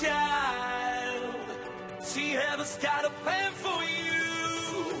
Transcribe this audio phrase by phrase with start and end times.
[0.00, 1.34] child.
[2.00, 4.94] See, heaven's got a plan for you.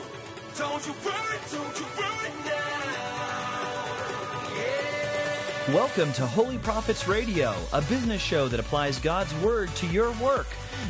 [0.56, 2.84] Don't you worry, don't you worry now.
[5.68, 10.46] Welcome to Holy Prophets Radio, a business show that applies God's Word to your work,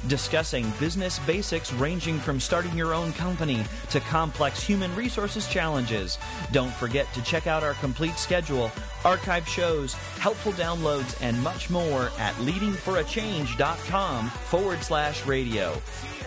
[0.09, 6.19] discussing business basics ranging from starting your own company to complex human resources challenges.
[6.53, 8.71] Don't forget to check out our complete schedule,
[9.05, 15.77] archive shows, helpful downloads, and much more at leadingforachange.com forward slash radio.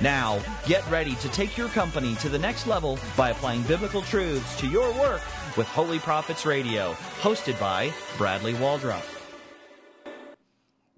[0.02, 4.56] Now, get ready to take your company to the next level by applying biblical truths
[4.60, 5.22] to your work
[5.58, 9.17] with Holy Prophets Radio, hosted by Bradley Waldrop.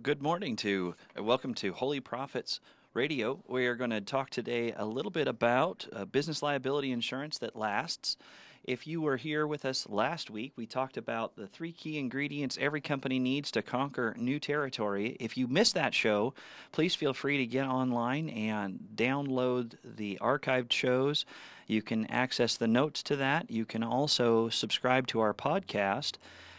[0.01, 2.61] Good morning to, uh, welcome to Holy Prophets
[2.93, 3.43] Radio.
[3.49, 7.57] We are going to talk today a little bit about uh, business liability insurance that
[7.57, 8.15] lasts.
[8.63, 12.57] If you were here with us last week, we talked about the three key ingredients
[12.61, 15.17] every company needs to conquer new territory.
[15.19, 16.33] If you missed that show,
[16.71, 21.25] please feel free to get online and download the archived shows.
[21.67, 23.51] You can access the notes to that.
[23.51, 26.13] You can also subscribe to our podcast.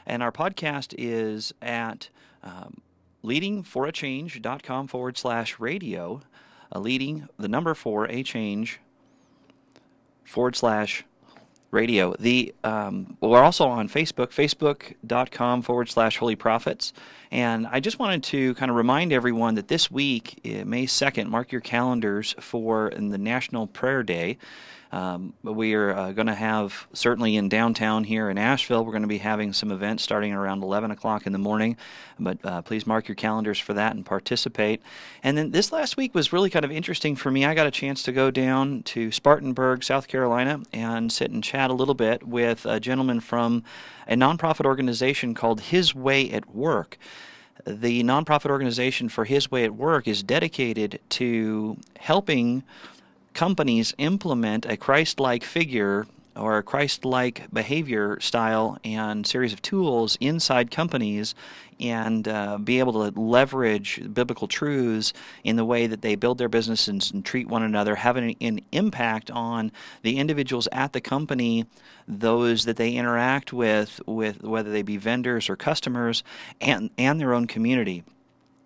[0.04, 2.10] And our podcast is at
[2.42, 2.82] um,
[3.24, 6.22] leadingforachange.com forward slash radio.
[6.74, 8.78] Uh, leading the number for a change
[10.24, 11.04] forward slash
[11.70, 12.14] radio.
[12.18, 16.92] The um, we're also on Facebook, facebook.com forward slash holy prophets.
[17.30, 21.26] And I just wanted to kind of remind everyone that this week, eh, May 2nd,
[21.26, 24.38] mark your calendars for the National Prayer Day.
[24.92, 29.02] Um, we are uh, going to have, certainly in downtown here in Asheville, we're going
[29.02, 31.76] to be having some events starting around 11 o'clock in the morning.
[32.18, 34.82] But uh, please mark your calendars for that and participate.
[35.22, 37.44] And then this last week was really kind of interesting for me.
[37.44, 41.70] I got a chance to go down to Spartanburg, South Carolina, and sit and chat
[41.70, 43.62] a little bit with a gentleman from
[44.08, 46.98] a nonprofit organization called His Way at Work
[47.66, 52.62] the nonprofit organization for His Way at Work is dedicated to helping
[53.34, 59.60] companies implement a Christ like figure or a Christ like behavior style and series of
[59.62, 61.34] tools inside companies
[61.80, 65.12] and uh, be able to leverage biblical truths
[65.44, 69.30] in the way that they build their businesses and treat one another, having an impact
[69.30, 71.64] on the individuals at the company,
[72.06, 76.22] those that they interact with, with whether they be vendors or customers,
[76.60, 78.04] and, and their own community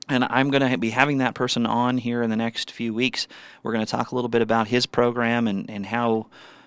[0.09, 3.27] and I'm going to be having that person on here in the next few weeks.
[3.63, 6.27] We're going to talk a little bit about his program and, and how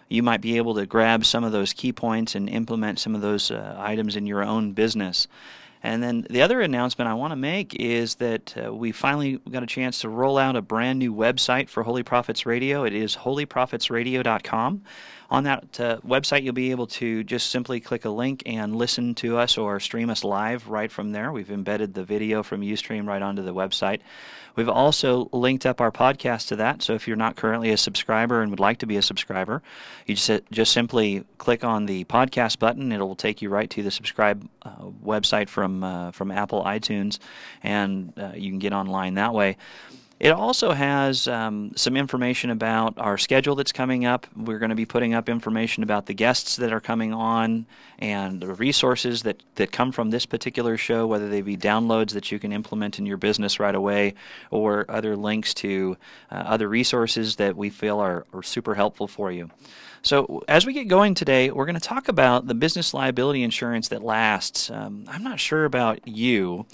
[0.10, 3.22] you might be able to grab some of those key points and implement some of
[3.22, 5.28] those uh, items in your own business.
[5.84, 9.64] And then the other announcement I want to make is that uh, we finally got
[9.64, 12.84] a chance to roll out a brand new website for Holy Prophets Radio.
[12.84, 14.82] It is holyprophetsradio.com.
[15.30, 19.14] On that uh, website, you'll be able to just simply click a link and listen
[19.16, 21.32] to us or stream us live right from there.
[21.32, 24.00] We've embedded the video from Ustream right onto the website.
[24.58, 26.82] We've also linked up our podcast to that.
[26.82, 29.62] So if you're not currently a subscriber and would like to be a subscriber,
[30.08, 32.92] you just, just simply click on the podcast button.
[32.92, 37.20] It will take you right to the subscribe uh, website from uh, from Apple iTunes,
[37.62, 39.58] and uh, you can get online that way.
[40.20, 44.26] It also has um, some information about our schedule that's coming up.
[44.36, 47.68] We're going to be putting up information about the guests that are coming on
[48.00, 52.32] and the resources that, that come from this particular show, whether they be downloads that
[52.32, 54.16] you can implement in your business right away
[54.50, 55.98] or other links to
[56.32, 59.52] uh, other resources that we feel are, are super helpful for you.
[60.02, 63.90] So, as we get going today, we're going to talk about the business liability insurance
[63.90, 64.72] that lasts.
[64.72, 66.66] Um, I'm not sure about you,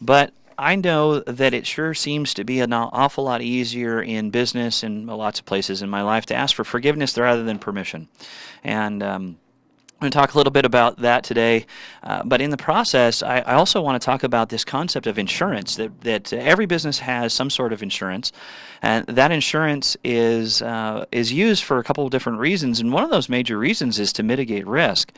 [0.00, 4.82] but I know that it sure seems to be an awful lot easier in business
[4.82, 8.08] and lots of places in my life to ask for forgiveness rather than permission.
[8.62, 9.38] And um,
[9.94, 11.66] I'm going to talk a little bit about that today,
[12.02, 15.18] uh, but in the process, I, I, also want to talk about this concept of
[15.18, 15.76] insurance.
[15.76, 18.32] That that every business has some sort of insurance,
[18.82, 22.80] and that insurance is uh, is used for a couple of different reasons.
[22.80, 25.12] And one of those major reasons is to mitigate risk.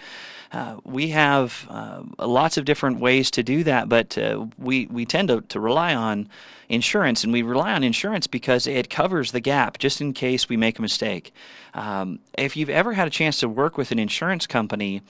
[0.52, 5.04] Uh, we have uh, lots of different ways to do that, but uh, we, we
[5.04, 6.28] tend to, to rely on
[6.68, 10.56] insurance, and we rely on insurance because it covers the gap just in case we
[10.56, 11.32] make a mistake.
[11.74, 15.02] Um, if you've ever had a chance to work with an insurance company,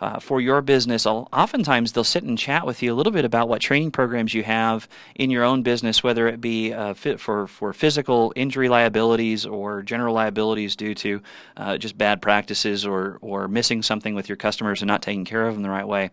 [0.00, 3.48] uh, for your business, oftentimes they'll sit and chat with you a little bit about
[3.48, 7.46] what training programs you have in your own business, whether it be uh, fit for,
[7.46, 11.22] for physical injury liabilities or general liabilities due to
[11.56, 15.46] uh, just bad practices or, or missing something with your customers and not taking care
[15.46, 16.10] of them the right way.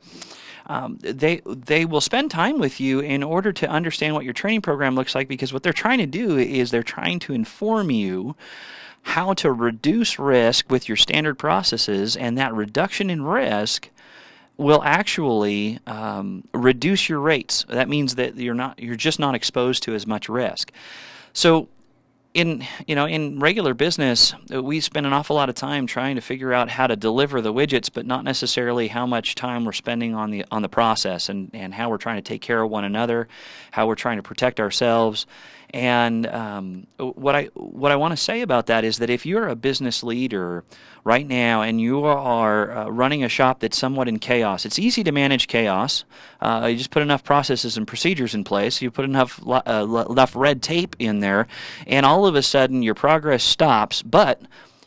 [0.67, 4.61] Um, they they will spend time with you in order to understand what your training
[4.61, 8.35] program looks like because what they're trying to do is they're trying to inform you
[9.03, 13.89] how to reduce risk with your standard processes, and that reduction in risk
[14.57, 17.65] will actually um, reduce your rates.
[17.67, 20.71] That means that you're not you're just not exposed to as much risk.
[21.33, 21.67] So
[22.33, 26.21] in you know in regular business we spend an awful lot of time trying to
[26.21, 30.15] figure out how to deliver the widgets but not necessarily how much time we're spending
[30.15, 32.85] on the on the process and and how we're trying to take care of one
[32.85, 33.27] another
[33.71, 35.25] how we're trying to protect ourselves
[35.71, 39.47] and um, what I what I want to say about that is that if you're
[39.47, 40.65] a business leader
[41.05, 45.03] right now and you are uh, running a shop that's somewhat in chaos, it's easy
[45.05, 46.03] to manage chaos.
[46.41, 48.81] Uh, you just put enough processes and procedures in place.
[48.81, 51.47] You put enough uh, enough red tape in there,
[51.87, 54.01] and all of a sudden your progress stops.
[54.01, 54.41] But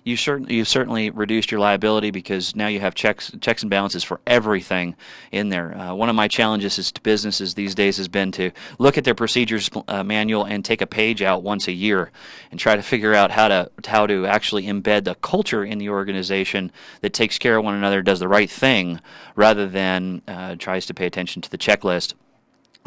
[0.05, 4.05] you certainly you've certainly reduced your liability because now you have checks checks and balances
[4.05, 4.95] for everything
[5.33, 5.77] in there.
[5.77, 9.05] Uh, one of my challenges is to businesses these days has been to look at
[9.05, 12.11] their procedures uh, manual and take a page out once a year
[12.51, 15.89] and try to figure out how to how to actually embed the culture in the
[15.89, 16.71] organization
[17.01, 19.01] that takes care of one another, does the right thing,
[19.37, 22.13] rather than uh, tries to pay attention to the checklist.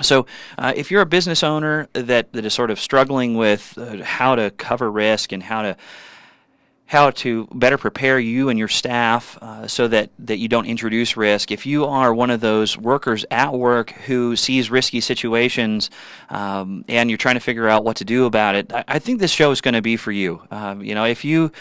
[0.03, 0.27] So,
[0.59, 4.35] uh, if you're a business owner that, that is sort of struggling with uh, how
[4.35, 5.77] to cover risk and how to
[6.87, 11.17] how to better prepare you and your staff uh, so that, that you don't introduce
[11.17, 11.51] risk.
[11.51, 15.89] If you are one of those workers at work who sees risky situations
[16.29, 19.19] um, and you're trying to figure out what to do about it, I, I think
[19.19, 20.41] this show is going to be for you.
[20.49, 21.51] Um, you know, if you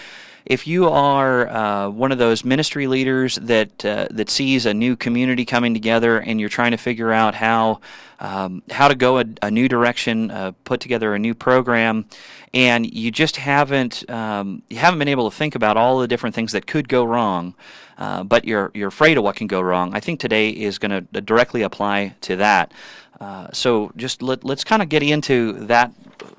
[0.47, 4.97] if you are uh, one of those ministry leaders that uh, that sees a new
[4.97, 7.81] community coming together and you're trying to figure out how
[8.21, 12.07] um, how to go a, a new direction, uh, put together a new program,
[12.55, 16.35] and you just haven't um, you haven't been able to think about all the different
[16.35, 17.55] things that could go wrong,
[17.99, 19.95] uh, but you're you're afraid of what can go wrong.
[19.95, 22.73] I think today is going to directly apply to that.
[23.21, 25.91] Uh, so just let, let's kind of get into that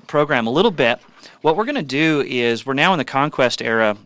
[0.06, 1.00] program a little bit.
[1.40, 3.96] What we're going to do is we're now in the conquest era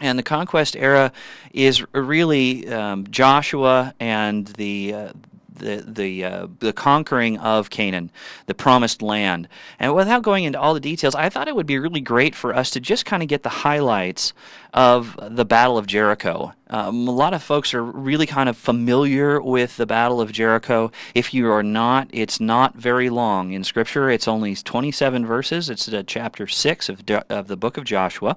[0.00, 1.12] and the conquest era
[1.52, 5.12] is really um, Joshua and the uh,
[5.58, 8.10] the the uh, the conquering of Canaan,
[8.46, 9.48] the promised land.
[9.78, 12.54] And without going into all the details, I thought it would be really great for
[12.54, 14.32] us to just kind of get the highlights
[14.74, 16.52] of the Battle of Jericho.
[16.68, 20.90] Um, a lot of folks are really kind of familiar with the Battle of Jericho.
[21.14, 24.10] If you are not, it's not very long in Scripture.
[24.10, 25.70] It's only 27 verses.
[25.70, 28.36] It's uh, chapter six of of the book of Joshua.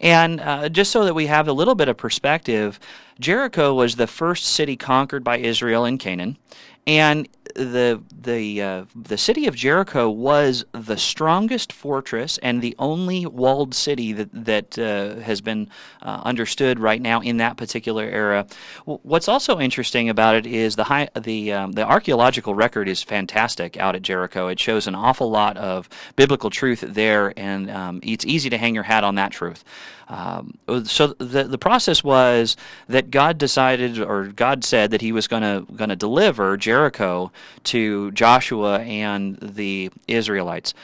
[0.00, 2.80] And uh, just so that we have a little bit of perspective,
[3.18, 6.38] Jericho was the first city conquered by Israel in Canaan,
[6.86, 13.26] and the the uh, the city of Jericho was the strongest fortress and the only
[13.26, 15.68] walled city that that uh, has been
[16.02, 18.46] uh, understood right now in that particular era.
[18.84, 23.76] What's also interesting about it is the high the um, the archaeological record is fantastic
[23.76, 24.48] out at Jericho.
[24.48, 28.74] It shows an awful lot of biblical truth there, and um, it's easy to hang
[28.74, 29.64] your hat on that truth.
[30.10, 32.56] Um, so the the process was
[32.88, 37.30] that God decided, or God said that He was going to going to deliver Jericho
[37.64, 40.74] to Joshua and the Israelites.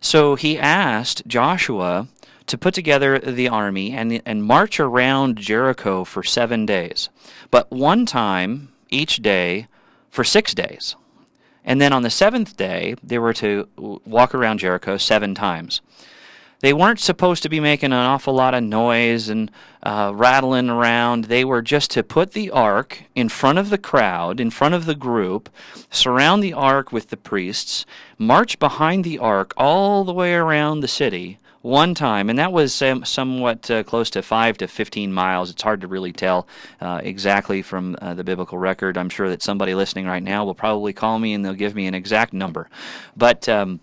[0.00, 2.08] So He asked Joshua
[2.46, 7.08] to put together the army and and march around Jericho for seven days,
[7.50, 9.66] but one time each day
[10.10, 10.96] for six days.
[11.64, 13.68] And then on the seventh day, they were to
[14.04, 15.80] walk around Jericho seven times
[16.64, 19.50] they weren't supposed to be making an awful lot of noise and
[19.82, 21.24] uh, rattling around.
[21.24, 24.86] They were just to put the ark in front of the crowd, in front of
[24.86, 25.50] the group,
[25.90, 27.84] surround the ark with the priests,
[28.16, 32.80] march behind the ark all the way around the city one time, and that was
[32.80, 35.50] um, somewhat uh, close to 5 to 15 miles.
[35.50, 36.48] It's hard to really tell
[36.80, 38.96] uh, exactly from uh, the biblical record.
[38.96, 41.86] I'm sure that somebody listening right now will probably call me and they'll give me
[41.86, 42.70] an exact number.
[43.14, 43.80] But um,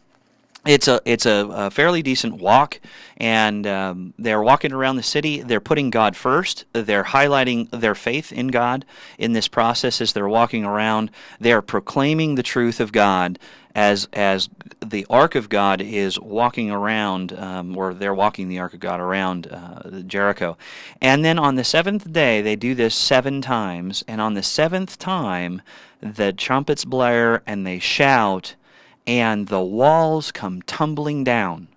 [0.66, 2.80] it's a it's a, a, fairly decent walk,
[3.18, 5.42] and um, they're walking around the city.
[5.42, 6.66] They're putting God first.
[6.74, 8.86] They're highlighting their faith in God
[9.18, 11.10] in this process as they're walking around.
[11.40, 13.40] They're proclaiming the truth of God
[13.74, 14.50] as as
[14.86, 19.00] the ark of God is walking around, um, or they're walking the ark of God
[19.00, 20.58] around uh, Jericho.
[21.02, 24.04] And then on the seventh day, they do this seven times.
[24.08, 25.62] And on the seventh time,
[26.02, 28.56] the trumpets blare and they shout
[29.08, 31.68] and the walls come tumbling down.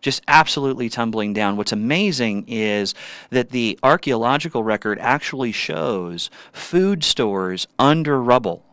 [0.00, 1.56] Just absolutely tumbling down.
[1.56, 2.94] What's amazing is
[3.30, 8.65] that the archaeological record actually shows food stores under rubble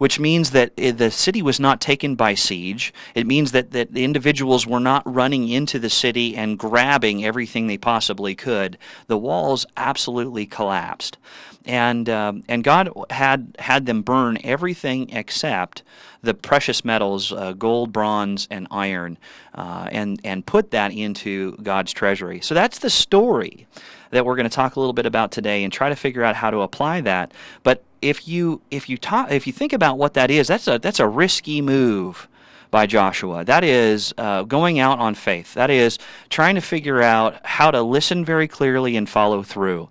[0.00, 2.90] which means that the city was not taken by siege.
[3.14, 7.66] It means that, that the individuals were not running into the city and grabbing everything
[7.66, 8.78] they possibly could.
[9.08, 11.18] The walls absolutely collapsed.
[11.64, 15.82] and um, and God had had them burn everything except
[16.22, 19.18] the precious metals, uh, gold, bronze, and iron,
[19.54, 22.40] uh, and and put that into God's treasury.
[22.40, 23.66] So that's the story
[24.10, 26.34] that we're going to talk a little bit about today, and try to figure out
[26.36, 27.32] how to apply that.
[27.62, 30.78] But if you if you talk if you think about what that is, that's a
[30.78, 32.28] that's a risky move
[32.70, 33.44] by Joshua.
[33.44, 35.54] That is uh, going out on faith.
[35.54, 39.88] That is trying to figure out how to listen very clearly and follow through.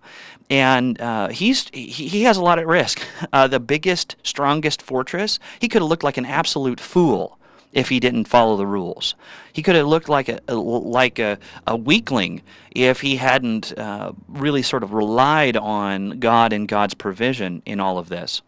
[0.49, 3.01] And uh, he's he, he has a lot at risk.
[3.31, 5.39] Uh, the biggest, strongest fortress.
[5.59, 7.38] He could have looked like an absolute fool
[7.71, 9.15] if he didn't follow the rules.
[9.53, 14.13] He could have looked like a, a like a, a weakling if he hadn't uh,
[14.27, 18.41] really sort of relied on God and God's provision in all of this.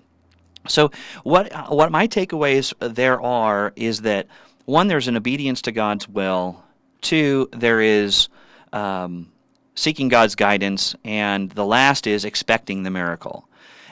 [0.67, 0.91] So
[1.23, 4.27] what what my takeaways there are is that
[4.65, 6.63] one, there's an obedience to God's will.
[7.01, 8.29] Two, there is
[8.71, 9.31] um,
[9.75, 13.47] seeking God's guidance, and the last is expecting the miracle.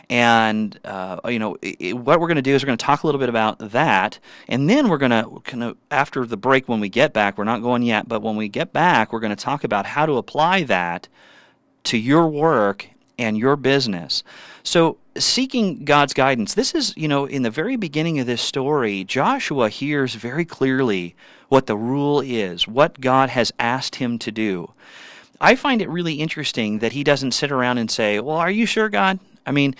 [0.09, 3.03] And uh, you know it, what we're going to do is we're going to talk
[3.03, 6.67] a little bit about that, and then we're going to kind of after the break
[6.67, 9.35] when we get back, we're not going yet, but when we get back, we're going
[9.35, 11.07] to talk about how to apply that
[11.83, 12.89] to your work
[13.19, 14.23] and your business.
[14.63, 16.53] So seeking God's guidance.
[16.53, 21.15] This is, you know, in the very beginning of this story, Joshua hears very clearly
[21.49, 24.71] what the rule is, what God has asked him to do.
[25.41, 28.65] I find it really interesting that he doesn't sit around and say, Well, are you
[28.65, 29.19] sure, God?
[29.45, 29.75] I mean,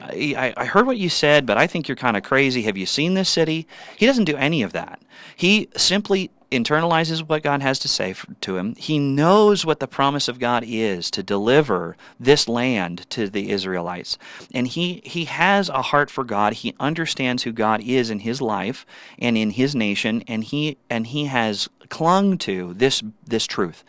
[0.00, 2.62] I, I heard what you said, but I think you're kind of crazy.
[2.62, 3.66] Have you seen this city?
[3.96, 5.00] He doesn't do any of that.
[5.36, 8.74] He simply internalizes what God has to say to him.
[8.76, 14.18] He knows what the promise of God is to deliver this land to the Israelites.
[14.54, 16.52] And he, he has a heart for God.
[16.52, 18.84] He understands who God is in his life
[19.18, 23.82] and in his nation, and he, and he has clung to this, this truth.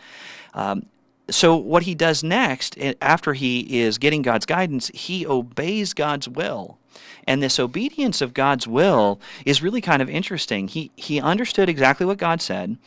[0.53, 0.85] Um,
[1.29, 6.27] so what he does next eh, after he is getting God's guidance, he obeys God's
[6.27, 6.77] will.
[7.25, 10.67] And this obedience of God's will is really kind of interesting.
[10.67, 12.77] He he understood exactly what God said,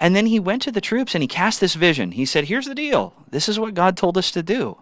[0.00, 2.12] and then he went to the troops and he cast this vision.
[2.12, 3.14] He said, "Here's the deal.
[3.30, 4.78] This is what God told us to do."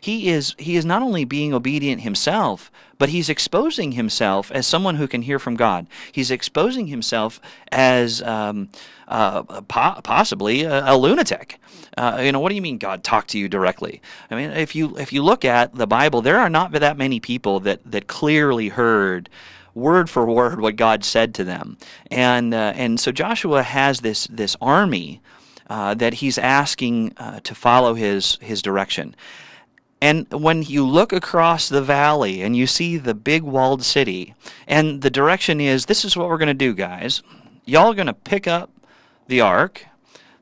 [0.00, 4.96] he is he is not only being obedient himself, but he's exposing himself as someone
[4.96, 5.86] who can hear from God.
[6.12, 7.40] He's exposing himself
[7.70, 8.68] as um,
[9.08, 11.58] uh, po- possibly a, a lunatic.
[11.96, 14.00] Uh, you know, what do you mean God talked to you directly?
[14.30, 17.18] I mean, if you if you look at the Bible, there are not that many
[17.18, 19.28] people that that clearly heard
[19.74, 21.78] word for word what God said to them,
[22.10, 25.20] and uh, and so Joshua has this this army.
[25.70, 29.14] Uh, that he's asking uh, to follow his his direction.
[30.00, 34.34] And when you look across the valley and you see the big walled city,
[34.66, 37.22] and the direction is this is what we're going to do, guys.
[37.66, 38.70] Y'all are going to pick up
[39.28, 39.86] the ark.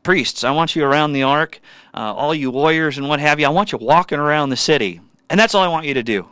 [0.03, 1.61] Priests, I want you around the ark.
[1.93, 5.01] Uh, all you warriors and what have you, I want you walking around the city.
[5.29, 6.27] And that's all I want you to do.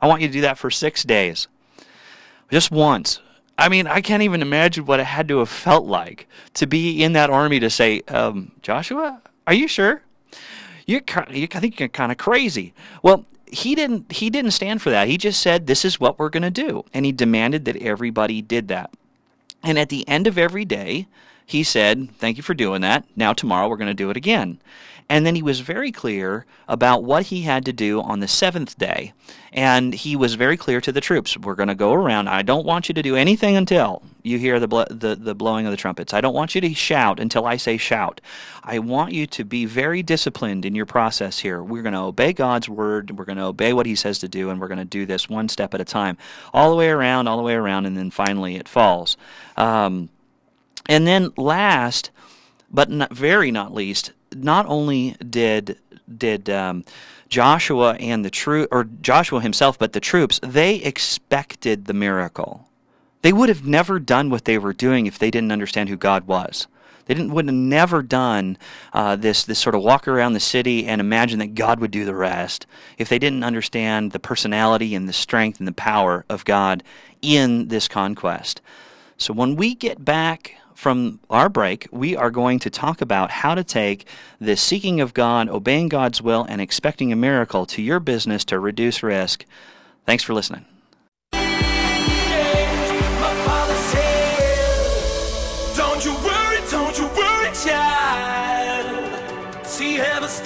[0.00, 1.48] I want you to do that for six days.
[2.50, 3.20] Just once.
[3.56, 7.02] I mean, I can't even imagine what it had to have felt like to be
[7.02, 10.02] in that army to say, um, Joshua, are you sure?
[10.86, 12.74] You're, I think you're kind of crazy.
[13.02, 15.08] Well, he didn't he didn't stand for that.
[15.08, 18.42] He just said this is what we're going to do, and he demanded that everybody
[18.42, 18.90] did that.
[19.62, 21.06] And at the end of every day,
[21.46, 23.04] he said, "Thank you for doing that.
[23.16, 24.58] Now tomorrow we're going to do it again."
[25.08, 28.78] And then he was very clear about what he had to do on the seventh
[28.78, 29.12] day.
[29.52, 32.28] And he was very clear to the troops we're going to go around.
[32.28, 35.66] I don't want you to do anything until you hear the, bl- the, the blowing
[35.66, 36.14] of the trumpets.
[36.14, 38.20] I don't want you to shout until I say shout.
[38.64, 41.62] I want you to be very disciplined in your process here.
[41.62, 43.16] We're going to obey God's word.
[43.16, 45.28] We're going to obey what he says to do, and we're going to do this
[45.28, 46.16] one step at a time,
[46.52, 49.16] all the way around, all the way around, and then finally it falls.
[49.56, 50.08] Um,
[50.88, 52.10] and then last,
[52.70, 55.78] but not very not least, not only did
[56.18, 56.84] did um,
[57.28, 62.68] Joshua and the troop or Joshua himself, but the troops, they expected the miracle.
[63.22, 66.26] They would have never done what they were doing if they didn't understand who God
[66.26, 66.66] was.
[67.06, 68.56] They didn't would have never done
[68.92, 72.04] uh, this this sort of walk around the city and imagine that God would do
[72.04, 72.66] the rest
[72.98, 76.82] if they didn't understand the personality and the strength and the power of God
[77.20, 78.62] in this conquest.
[79.16, 83.54] So when we get back from our break, we are going to talk about how
[83.54, 84.06] to take
[84.40, 88.58] the seeking of God, obeying God's will, and expecting a miracle to your business to
[88.58, 89.44] reduce risk.
[90.06, 90.66] Thanks for listening.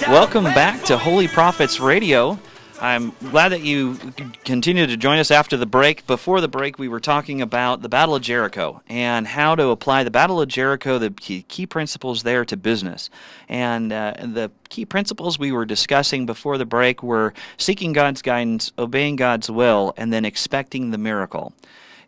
[0.07, 2.39] Welcome back to Holy Prophets Radio.
[2.81, 3.97] I'm glad that you
[4.45, 6.07] continue to join us after the break.
[6.07, 10.05] Before the break, we were talking about the Battle of Jericho and how to apply
[10.05, 13.09] the Battle of Jericho, the key, principles there to business.
[13.49, 18.71] And uh, the key principles we were discussing before the break were seeking God's guidance,
[18.79, 21.53] obeying God's will, and then expecting the miracle.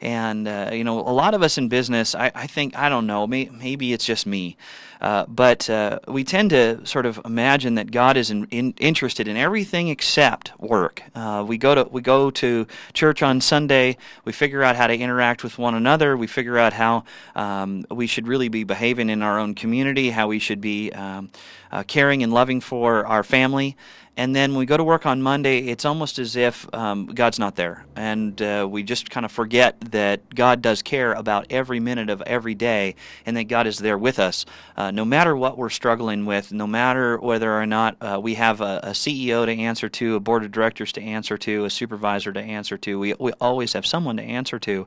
[0.01, 3.05] And, uh, you know, a lot of us in business, I, I think, I don't
[3.05, 4.58] know, may, maybe it's just me,
[5.00, 9.27] uh, but uh, we tend to sort of imagine that God is in, in, interested
[9.27, 11.03] in everything except work.
[11.13, 13.98] Uh, we go to we go to church on Sunday.
[14.25, 16.15] We figure out how to interact with one another.
[16.15, 17.03] We figure out how
[17.36, 21.31] um, we should really be behaving in our own community, how we should be um,
[21.72, 23.75] uh, caring and loving for our family
[24.21, 27.39] and then when we go to work on Monday, it's almost as if um, God's
[27.39, 31.79] not there, and uh, we just kind of forget that God does care about every
[31.79, 32.93] minute of every day,
[33.25, 34.45] and that God is there with us,
[34.77, 38.61] uh, no matter what we're struggling with, no matter whether or not uh, we have
[38.61, 42.31] a, a, CEO to answer to, a board of directors to answer to, a supervisor
[42.31, 42.99] to answer to.
[42.99, 44.85] We we always have someone to answer to,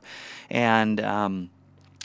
[0.49, 1.49] and um,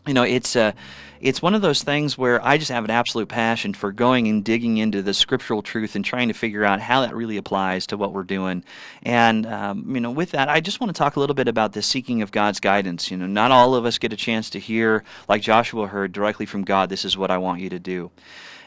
[0.07, 0.73] you know it's uh,
[1.21, 4.43] it's one of those things where I just have an absolute passion for going and
[4.43, 7.99] digging into the scriptural truth and trying to figure out how that really applies to
[7.99, 8.65] what we're doing.
[9.03, 11.75] And um, you know, with that, I just want to talk a little bit about
[11.75, 13.11] the seeking of God's guidance.
[13.11, 16.47] You know, not all of us get a chance to hear, like Joshua heard directly
[16.47, 18.11] from God, "This is what I want you to do."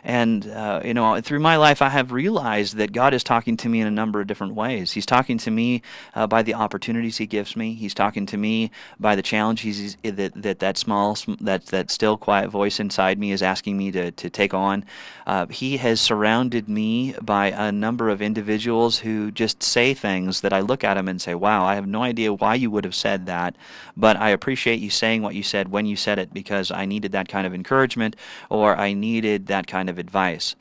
[0.04, 3.70] And, uh, you know, through my life, I have realized that God is talking to
[3.70, 4.92] me in a number of different ways.
[4.92, 5.82] He's talking to me
[6.14, 7.74] uh, by the opportunities He gives me.
[7.74, 12.50] He's talking to me by the challenges that, that that small, that, that still quiet
[12.50, 14.84] voice inside me is asking me to, to take on.
[15.26, 20.52] Uh, he has surrounded me by a number of individuals who just say things that
[20.52, 22.96] I look at them and say, wow, I have no idea why you would have
[22.96, 23.56] said that,
[23.96, 27.14] but I appreciate you saying what you said when you said it because I needed
[27.14, 28.16] that kind of encouragement
[28.50, 30.56] or I needed that kind of of advice.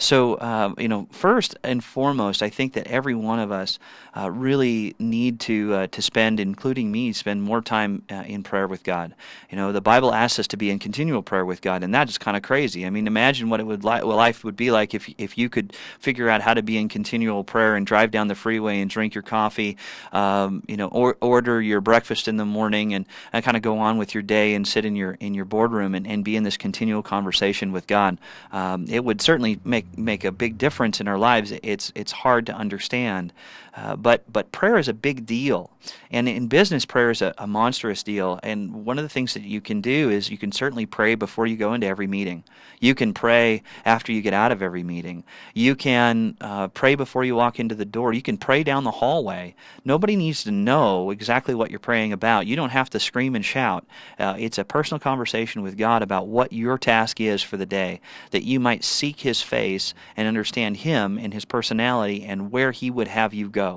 [0.00, 3.80] So, uh, you know, first and foremost, I think that every one of us
[4.16, 8.68] uh, really need to uh, to spend, including me, spend more time uh, in prayer
[8.68, 9.12] with God.
[9.50, 12.16] You know, the Bible asks us to be in continual prayer with God, and that's
[12.16, 12.86] kind of crazy.
[12.86, 15.48] I mean, imagine what it would like, what life would be like if if you
[15.48, 18.88] could figure out how to be in continual prayer and drive down the freeway and
[18.88, 19.76] drink your coffee,
[20.12, 23.78] um, you know, or order your breakfast in the morning and, and kind of go
[23.78, 26.44] on with your day and sit in your in your boardroom and, and be in
[26.44, 28.16] this continual conversation with God.
[28.52, 31.52] Um, it would certainly make make a big difference in our lives.
[31.62, 33.32] It's it's hard to understand,
[33.78, 35.70] uh, but but prayer is a big deal,
[36.10, 38.40] and in business, prayer is a, a, monstrous deal.
[38.42, 41.46] And one of the things that you can do is you can certainly pray before
[41.46, 42.42] you go into every meeting.
[42.80, 45.22] You can pray after you get out of every meeting.
[45.54, 48.12] You can uh, pray before you walk into the door.
[48.12, 49.54] You can pray down the hallway.
[49.84, 52.46] Nobody needs to know exactly what you're praying about.
[52.46, 53.86] You don't have to scream and shout.
[54.18, 58.00] Uh, it's a personal conversation with God about what your task is for the day,
[58.32, 62.90] that you might seek His face and understand Him and His personality and where He
[62.90, 63.67] would have you go.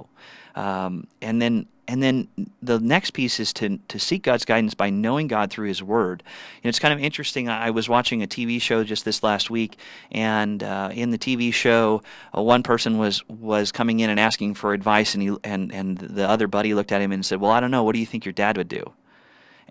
[0.55, 2.27] Um, and then and then
[2.61, 6.23] the next piece is to to seek God's guidance by knowing God through His Word.
[6.63, 7.49] And it's kind of interesting.
[7.49, 9.77] I was watching a TV show just this last week,
[10.11, 12.01] and uh, in the TV show,
[12.35, 15.97] uh, one person was was coming in and asking for advice, and he and and
[15.97, 17.83] the other buddy looked at him and said, "Well, I don't know.
[17.83, 18.93] What do you think your dad would do?"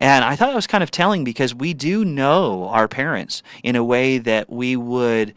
[0.01, 3.77] And I thought it was kind of telling because we do know our parents in
[3.77, 5.35] a way that we would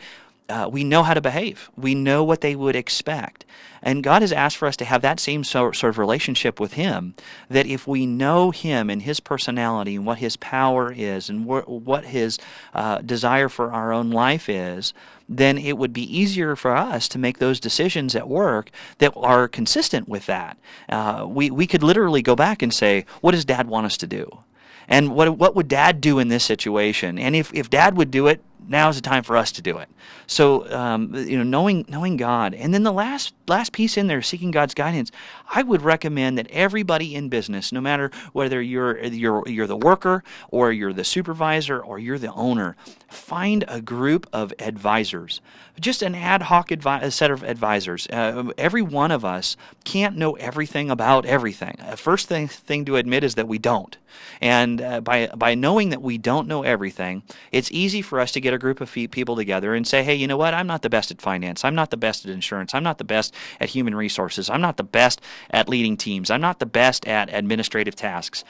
[0.49, 1.69] uh, we know how to behave.
[1.75, 3.45] We know what they would expect.
[3.81, 7.15] And God has asked for us to have that same sort, of relationship with Him.
[7.49, 11.67] That if we know Him and His personality and what His power is and wh-
[11.67, 12.39] what His
[12.73, 14.93] uh, desire for our own life is,
[15.27, 19.47] then it would be easier for us to make those decisions at work that are
[19.47, 20.57] consistent with that.
[20.89, 24.07] Uh, we, we could literally go back and say, What does Dad want us to
[24.07, 24.39] do?
[24.87, 27.17] And what, what would Dad do in this situation?
[27.17, 29.77] And if, if Dad would do it, now is the time for us to do
[29.77, 29.89] it.
[30.27, 34.21] So um, you know, knowing knowing God, and then the last last piece in there,
[34.21, 35.11] seeking God's guidance.
[35.55, 40.23] I would recommend that everybody in business, no matter whether you're you're you're the worker
[40.49, 42.75] or you're the supervisor or you're the owner,
[43.09, 45.41] find a group of advisors,
[45.79, 48.07] just an ad hoc advi- set of advisors.
[48.07, 51.77] Uh, every one of us can't know everything about everything.
[51.81, 53.97] Uh, first thing thing to admit is that we don't,
[54.41, 58.41] and uh, by by knowing that we don't know everything, it's easy for us to
[58.41, 60.53] get a group of people together and say, hey, you know what?
[60.53, 61.63] I'm not the best at finance.
[61.63, 62.73] I'm not the best at insurance.
[62.73, 64.49] I'm not the best at human resources.
[64.49, 66.29] I'm not the best at leading teams.
[66.29, 68.43] I'm not the best at administrative tasks.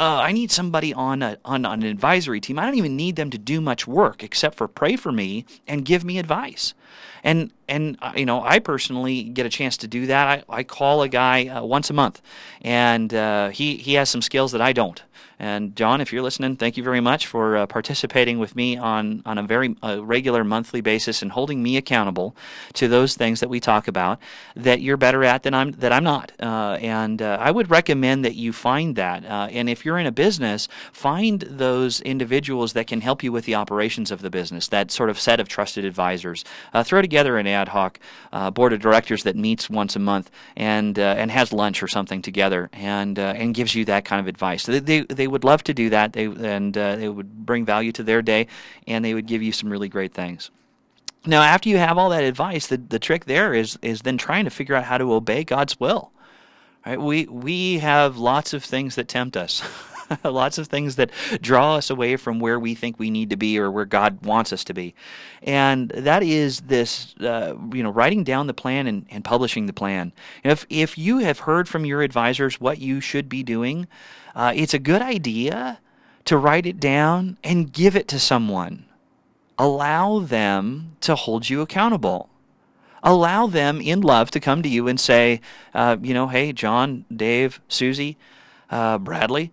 [0.00, 2.58] Uh, I need somebody on, a, on on an advisory team.
[2.58, 5.84] I don't even need them to do much work except for pray for me and
[5.84, 6.72] give me advice.
[7.22, 10.44] And and uh, you know, I personally get a chance to do that.
[10.48, 12.22] I, I call a guy uh, once a month,
[12.62, 15.02] and uh, he he has some skills that I don't.
[15.40, 19.22] And John, if you're listening, thank you very much for uh, participating with me on
[19.24, 22.36] on a very uh, regular monthly basis and holding me accountable
[22.74, 24.20] to those things that we talk about
[24.54, 26.32] that you're better at than I'm that I'm not.
[26.38, 29.24] Uh, and uh, I would recommend that you find that.
[29.24, 33.46] Uh, and if you're in a business, find those individuals that can help you with
[33.46, 34.68] the operations of the business.
[34.68, 36.44] That sort of set of trusted advisors.
[36.74, 37.98] Uh, throw together an ad hoc
[38.52, 42.68] board of directors that meets once a month and and has lunch or something together
[42.74, 44.66] and and gives you that kind of advice.
[44.66, 46.12] They they, they would love to do that.
[46.12, 48.46] They and uh, they would bring value to their day,
[48.86, 50.50] and they would give you some really great things.
[51.26, 54.44] Now, after you have all that advice, the, the trick there is is then trying
[54.44, 56.12] to figure out how to obey God's will.
[56.86, 57.00] Right?
[57.00, 59.62] We we have lots of things that tempt us.
[60.24, 63.58] lots of things that draw us away from where we think we need to be
[63.58, 64.94] or where God wants us to be.
[65.42, 69.72] And that is this, uh, you know, writing down the plan and, and publishing the
[69.72, 70.12] plan.
[70.44, 73.86] If, if you have heard from your advisors what you should be doing,
[74.34, 75.80] uh, it's a good idea
[76.24, 78.84] to write it down and give it to someone.
[79.58, 82.28] Allow them to hold you accountable.
[83.02, 85.40] Allow them in love to come to you and say,
[85.74, 88.18] uh, you know, hey, John, Dave, Susie,
[88.68, 89.52] uh, Bradley,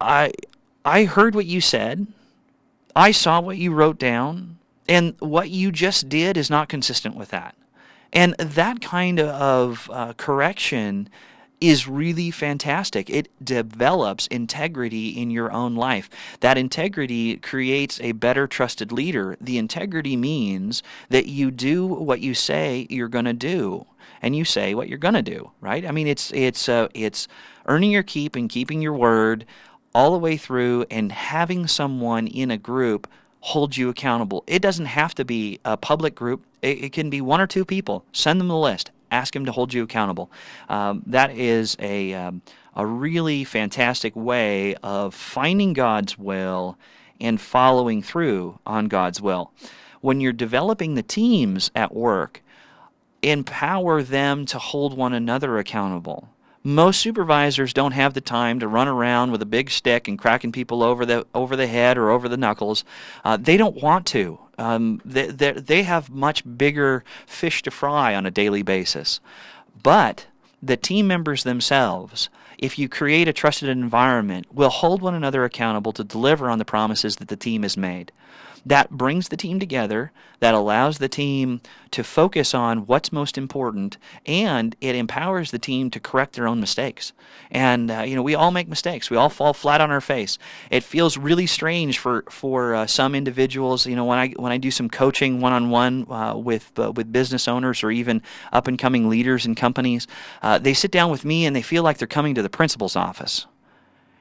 [0.00, 0.32] I,
[0.84, 2.06] I heard what you said.
[2.94, 4.58] I saw what you wrote down.
[4.88, 7.56] And what you just did is not consistent with that.
[8.12, 11.08] And that kind of uh, correction
[11.60, 13.08] is really fantastic.
[13.08, 16.10] It develops integrity in your own life.
[16.40, 19.36] That integrity creates a better trusted leader.
[19.40, 23.86] The integrity means that you do what you say you're going to do
[24.20, 25.86] and you say what you're going to do, right?
[25.86, 27.28] I mean it's it's uh, it's
[27.66, 29.44] earning your keep and keeping your word
[29.94, 33.08] all the way through and having someone in a group
[33.40, 34.42] hold you accountable.
[34.46, 36.44] It doesn't have to be a public group.
[36.62, 38.04] It, it can be one or two people.
[38.12, 40.30] Send them the list ask them to hold you accountable.
[40.68, 42.42] Um, that is a, um,
[42.74, 46.76] a really fantastic way of finding God's will
[47.20, 49.52] and following through on God's will.
[50.00, 52.42] When you're developing the teams at work,
[53.22, 56.28] empower them to hold one another accountable.
[56.66, 60.50] Most supervisors don't have the time to run around with a big stick and cracking
[60.50, 62.84] people over the over the head or over the knuckles.
[63.22, 64.38] Uh, they don't want to.
[64.56, 69.20] Um, they, they have much bigger fish to fry on a daily basis.
[69.82, 70.26] But
[70.62, 75.92] the team members themselves, if you create a trusted environment, will hold one another accountable
[75.92, 78.10] to deliver on the promises that the team has made
[78.66, 83.98] that brings the team together, that allows the team to focus on what's most important,
[84.26, 87.12] and it empowers the team to correct their own mistakes.
[87.50, 89.10] And uh, you know, we all make mistakes.
[89.10, 90.38] We all fall flat on our face.
[90.70, 93.86] It feels really strange for for uh, some individuals.
[93.86, 96.06] You know, when I when I do some coaching one on one
[96.42, 98.22] with uh, with business owners or even
[98.52, 100.06] up and coming leaders in companies,
[100.42, 102.96] uh, they sit down with me and they feel like they're coming to the principal's
[102.96, 103.46] office.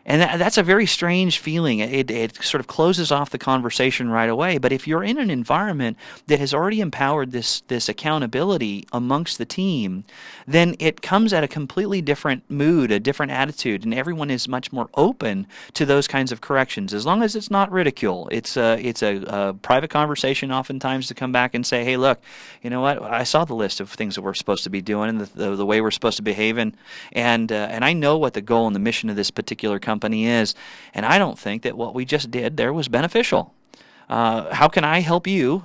[0.05, 1.79] And that, that's a very strange feeling.
[1.79, 4.57] It, it sort of closes off the conversation right away.
[4.57, 9.45] But if you're in an environment that has already empowered this, this accountability amongst the
[9.45, 10.03] team,
[10.45, 14.73] then it comes at a completely different mood, a different attitude, and everyone is much
[14.73, 16.93] more open to those kinds of corrections.
[16.93, 21.13] As long as it's not ridicule, it's a, it's a, a private conversation oftentimes to
[21.13, 22.19] come back and say, hey, look,
[22.61, 23.01] you know what?
[23.01, 25.55] I saw the list of things that we're supposed to be doing and the, the,
[25.55, 26.57] the way we're supposed to behave.
[26.57, 26.75] And,
[27.13, 29.92] and, uh, and I know what the goal and the mission of this particular company
[29.93, 30.55] company is.
[30.93, 33.53] And I don't think that what we just did there was beneficial.
[34.09, 35.63] Uh, how can I help you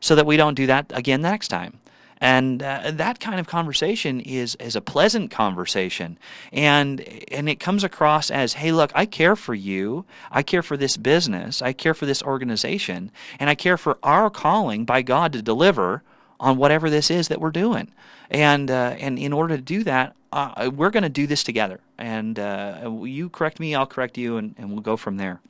[0.00, 1.78] so that we don't do that again next time?
[2.22, 6.16] and uh, that kind of conversation is is a pleasant conversation
[6.52, 7.00] and
[7.32, 10.96] and it comes across as hey look I care for you I care for this
[10.96, 15.42] business I care for this organization and I care for our calling by God to
[15.42, 16.04] deliver
[16.42, 17.90] on whatever this is that we're doing
[18.30, 21.80] and uh, and in order to do that uh, we're going to do this together.
[21.98, 25.40] And uh, you correct me, I'll correct you, and, and we'll go from there.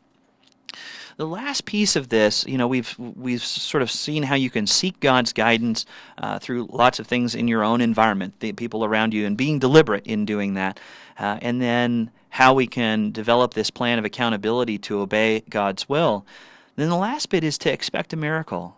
[1.19, 4.67] The last piece of this, you know, we've we've sort of seen how you can
[4.67, 5.85] seek God's guidance
[6.19, 9.59] uh, through lots of things in your own environment, the people around you, and being
[9.59, 10.81] deliberate in doing that,
[11.19, 16.27] uh, and then how we can develop this plan of accountability to obey God's will.
[16.77, 18.75] Then the last bit is to expect a miracle.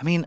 [0.00, 0.26] I mean,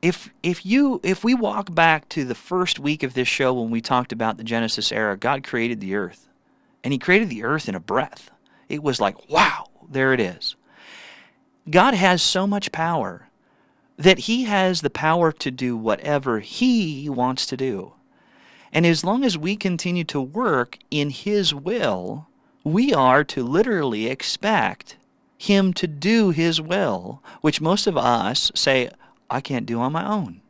[0.00, 3.70] if if you if we walk back to the first week of this show when
[3.70, 6.28] we talked about the Genesis era, God created the earth.
[6.84, 8.30] And he created the earth in a breath.
[8.68, 10.54] It was like, wow, there it is.
[11.68, 13.28] God has so much power
[13.96, 17.94] that he has the power to do whatever he wants to do.
[18.72, 22.28] And as long as we continue to work in his will,
[22.68, 24.96] we are to literally expect
[25.38, 28.90] Him to do His will, which most of us say,
[29.30, 30.40] I can't do on my own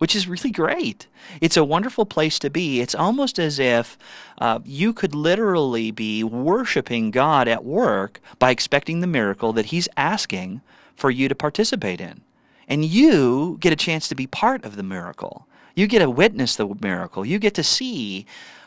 [0.00, 1.06] which is really great.
[1.42, 2.80] It's a wonderful place to be.
[2.80, 3.98] It's almost as if
[4.38, 9.90] uh, you could literally be worshiping God at work by expecting the miracle that He's
[9.98, 10.62] asking
[10.96, 12.22] for you to participate in.
[12.66, 15.46] And you get a chance to be part of the miracle.
[15.76, 17.26] You get to witness the miracle.
[17.26, 18.24] You get to see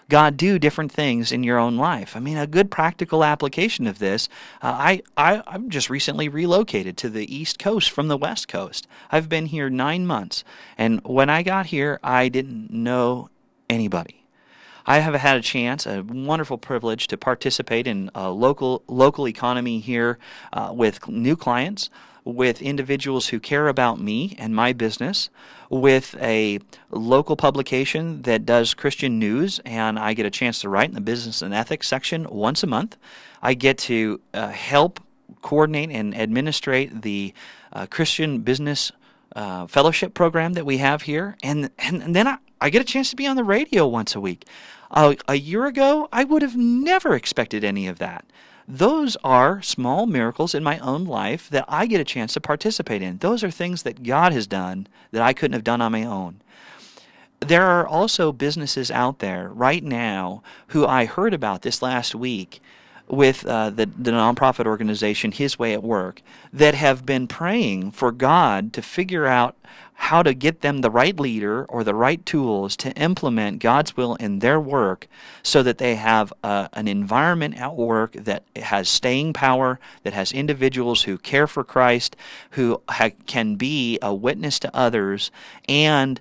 [0.10, 2.16] God do different things in your own life.
[2.16, 4.30] I mean, a good practical application of this.
[4.62, 8.88] Uh, I, I I'm just recently relocated to the East Coast from the West Coast.
[9.12, 10.44] I've been here nine months,
[10.78, 13.30] and when I got here, I didn't know
[13.70, 14.26] anybody.
[14.86, 19.80] I have had a chance, a wonderful privilege, to participate in a local local economy
[19.80, 20.20] here
[20.52, 21.90] uh, with new clients
[22.26, 25.30] with individuals who care about me and my business,
[25.70, 26.60] with a
[26.92, 31.02] local publication that does Christian news, and I get a chance to write in the
[31.02, 32.98] business and ethics section once a month.
[33.42, 35.00] I get to uh, help
[35.42, 37.34] coordinate and administrate the
[37.74, 38.92] uh, Christian business
[39.36, 42.86] uh, fellowship program that we have here, and and, and then I, I get a
[42.86, 44.46] chance to be on the radio once a week.
[44.92, 48.26] a year ago, I would have never expected any of that.
[48.68, 53.02] Those are small miracles in my own life that I get a chance to participate
[53.02, 53.18] in.
[53.18, 56.42] Those are things that God has done that I couldn't have done on my own.
[57.42, 62.62] There are also businesses out there right now who I heard about this last week
[63.14, 66.22] with uh, the, the nonprofit organization His Way at Work
[66.52, 69.56] that have been praying for God to figure out
[69.94, 74.16] how to get them the right leader or the right tools to implement God's will
[74.16, 75.08] in their work
[75.44, 80.32] so that they have uh, an environment at work that has staying power, that has
[80.32, 82.16] individuals who care for Christ,
[82.52, 85.32] who ha- can be a witness to others,
[85.70, 86.20] and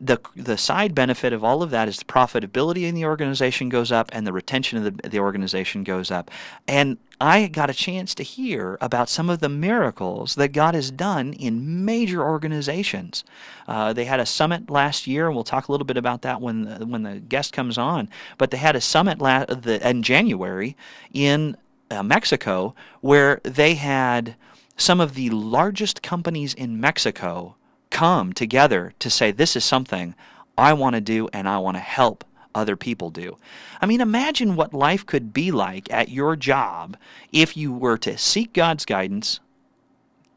[0.00, 3.92] the the side benefit of all of that is the profitability in the organization goes
[3.92, 6.30] up and the retention of the, the organization goes up.
[6.66, 10.90] And I got a chance to hear about some of the miracles that God has
[10.90, 13.24] done in major organizations.
[13.68, 16.40] Uh, they had a summit last year, and we'll talk a little bit about that
[16.40, 18.08] when the, when the guest comes on.
[18.36, 20.76] But they had a summit la- the, in January
[21.12, 21.56] in
[21.90, 24.34] uh, Mexico where they had
[24.76, 27.54] some of the largest companies in Mexico
[27.94, 30.16] come together to say, this is something
[30.58, 33.38] I want to do and I want to help other people do.
[33.80, 36.96] I mean, imagine what life could be like at your job
[37.32, 39.38] if you were to seek God's guidance,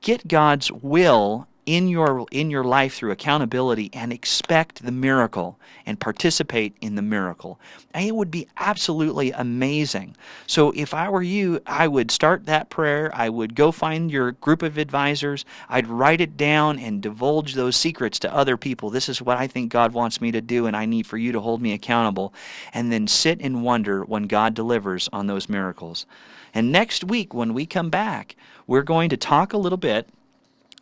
[0.01, 5.99] get God's will in your in your life through accountability and expect the miracle and
[5.99, 7.59] participate in the miracle.
[7.93, 10.15] it would be absolutely amazing.
[10.47, 13.11] So if I were you, I would start that prayer.
[13.13, 15.43] I would go find your group of advisors.
[15.67, 18.89] I'd write it down and divulge those secrets to other people.
[18.89, 21.33] This is what I think God wants me to do and I need for you
[21.33, 22.33] to hold me accountable.
[22.73, 26.05] And then sit and wonder when God delivers on those miracles.
[26.53, 30.07] And next week when we come back, we're going to talk a little bit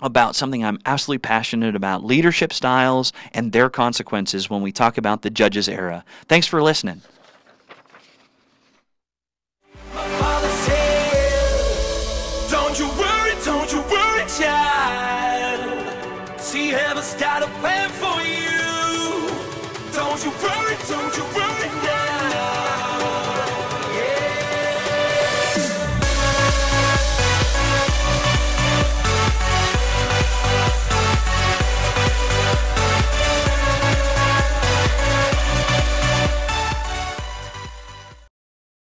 [0.01, 5.21] about something I'm absolutely passionate about leadership styles and their consequences when we talk about
[5.21, 6.03] the Judges era.
[6.27, 7.01] Thanks for listening.